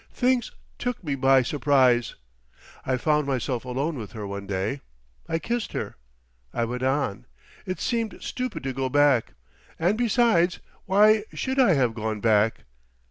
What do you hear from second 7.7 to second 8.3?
seemed